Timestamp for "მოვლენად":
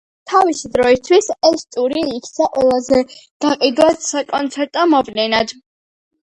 4.99-5.59